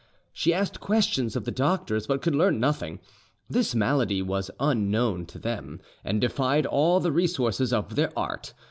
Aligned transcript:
She 0.33 0.51
asked 0.51 0.79
questions 0.79 1.35
of 1.35 1.45
the 1.45 1.51
doctors 1.51 2.07
but 2.07 2.23
could 2.23 2.33
learn 2.33 2.59
nothing: 2.59 2.99
this 3.47 3.75
malady 3.75 4.23
was 4.23 4.49
unknown 4.59 5.27
to 5.27 5.37
them, 5.37 5.79
and 6.03 6.19
defied 6.19 6.65
all 6.65 6.99
the 6.99 7.11
resources 7.11 7.71
of 7.71 7.95
their 7.95 8.11
art. 8.17 8.55